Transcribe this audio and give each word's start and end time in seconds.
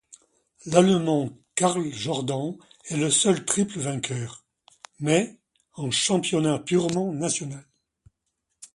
L'Allemand 0.65 1.29
Karl 1.53 1.93
Jordan 1.93 2.57
est 2.85 2.97
le 2.97 3.11
seul 3.11 3.45
triple 3.45 3.77
vainqueur, 3.77 4.43
mais 4.99 5.37
en 5.75 5.91
championnat 5.91 6.57
purement 6.57 7.13
national. 7.13 7.63